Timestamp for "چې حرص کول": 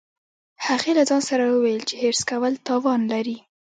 1.89-2.53